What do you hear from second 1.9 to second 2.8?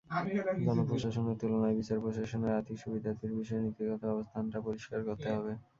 প্রশাসনের আর্থিক